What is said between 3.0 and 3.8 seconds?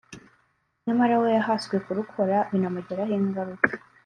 ingaruka